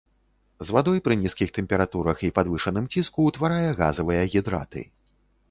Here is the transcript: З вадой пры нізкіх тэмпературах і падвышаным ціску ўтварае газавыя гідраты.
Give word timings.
З 0.69 0.73
вадой 0.75 1.01
пры 1.07 1.17
нізкіх 1.23 1.51
тэмпературах 1.57 2.23
і 2.29 2.31
падвышаным 2.39 2.89
ціску 2.95 3.27
ўтварае 3.29 3.69
газавыя 3.83 4.27
гідраты. 4.35 4.81